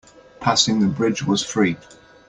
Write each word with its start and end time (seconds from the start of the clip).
Passing 0.39 0.79
the 0.79 0.87
bridge 0.87 1.21
was 1.21 1.43
free. 1.45 1.77